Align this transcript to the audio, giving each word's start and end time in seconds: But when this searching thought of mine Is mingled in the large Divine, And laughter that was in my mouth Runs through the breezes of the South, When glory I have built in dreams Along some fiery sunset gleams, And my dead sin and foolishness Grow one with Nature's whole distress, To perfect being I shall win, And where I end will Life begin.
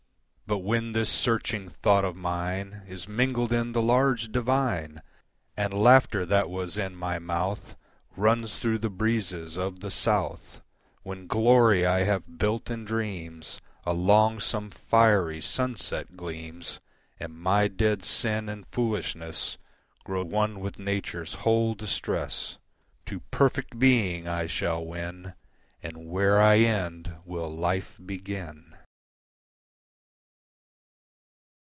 But 0.53 0.65
when 0.65 0.91
this 0.91 1.09
searching 1.09 1.69
thought 1.69 2.03
of 2.03 2.17
mine 2.17 2.83
Is 2.85 3.07
mingled 3.07 3.53
in 3.53 3.71
the 3.71 3.81
large 3.81 4.33
Divine, 4.33 5.01
And 5.55 5.73
laughter 5.73 6.25
that 6.25 6.49
was 6.49 6.77
in 6.77 6.93
my 6.93 7.19
mouth 7.19 7.77
Runs 8.17 8.59
through 8.59 8.79
the 8.79 8.89
breezes 8.89 9.55
of 9.55 9.79
the 9.79 9.89
South, 9.89 10.59
When 11.03 11.25
glory 11.25 11.85
I 11.85 11.99
have 11.99 12.37
built 12.37 12.69
in 12.69 12.83
dreams 12.83 13.61
Along 13.85 14.41
some 14.41 14.71
fiery 14.71 15.39
sunset 15.39 16.17
gleams, 16.17 16.81
And 17.17 17.39
my 17.39 17.69
dead 17.69 18.03
sin 18.03 18.49
and 18.49 18.67
foolishness 18.73 19.57
Grow 20.03 20.25
one 20.25 20.59
with 20.59 20.77
Nature's 20.77 21.35
whole 21.35 21.75
distress, 21.75 22.57
To 23.05 23.21
perfect 23.31 23.79
being 23.79 24.27
I 24.27 24.47
shall 24.47 24.85
win, 24.85 25.33
And 25.81 26.09
where 26.09 26.41
I 26.41 26.57
end 26.57 27.15
will 27.23 27.49
Life 27.49 27.95
begin. 28.05 28.67